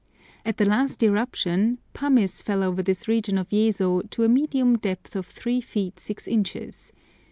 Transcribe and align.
At 0.43 0.57
the 0.57 0.65
last 0.65 1.03
eruption 1.03 1.77
pumice 1.93 2.41
fell 2.41 2.63
over 2.63 2.81
this 2.81 3.07
region 3.07 3.37
of 3.37 3.49
Yezo 3.49 4.01
to 4.09 4.23
a 4.23 4.29
medium 4.29 4.79
depth 4.79 5.15
of 5.15 5.27
3 5.27 5.61
feet 5.61 5.99
6 5.99 6.27
inches. 6.27 6.91